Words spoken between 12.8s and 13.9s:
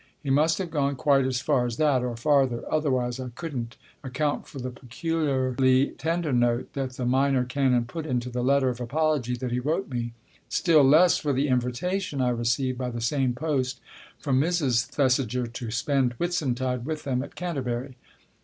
the same post